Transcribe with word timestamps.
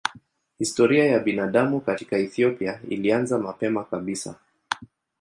Historia 0.57 1.05
ya 1.05 1.19
binadamu 1.19 1.81
katika 1.81 2.17
Ethiopia 2.17 2.79
ilianza 2.89 3.37
mapema 3.39 3.83
kabisa. 3.83 4.35